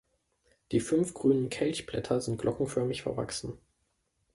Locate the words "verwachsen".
3.03-3.59